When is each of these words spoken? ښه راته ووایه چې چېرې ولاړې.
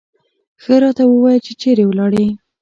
ښه 0.63 0.75
راته 0.83 1.03
ووایه 1.07 1.39
چې 1.45 1.51
چېرې 1.61 1.83
ولاړې. 1.87 2.27